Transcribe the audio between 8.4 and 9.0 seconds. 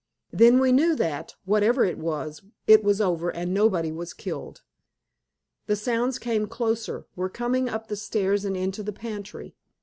and into the